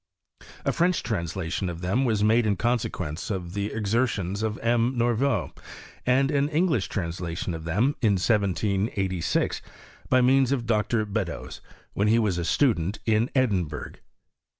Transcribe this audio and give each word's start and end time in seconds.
A 0.65 0.71
French 0.71 1.03
translation 1.03 1.69
of 1.69 1.81
them 1.81 2.05
was 2.05 2.23
made 2.23 2.47
in 2.47 2.57
conaeqaence 2.57 3.29
of 3.29 3.53
the 3.53 3.67
exertions 3.71 4.41
of 4.41 4.57
M. 4.57 4.97
Mor 4.97 5.13
veau; 5.15 5.51
and 6.07 6.31
an 6.31 6.49
English 6.49 6.89
translation 6.89 7.53
of 7.53 7.65
them, 7.65 7.95
in 8.01 8.13
1786, 8.13 9.61
by 10.09 10.19
means 10.21 10.51
of 10.51 10.65
Dr. 10.65 11.05
Beddoes, 11.05 11.61
when 11.93 12.07
he 12.07 12.17
was 12.17 12.39
a 12.39 12.45
student 12.45 12.97
in 13.05 13.29
Edinburgh. 13.35 13.97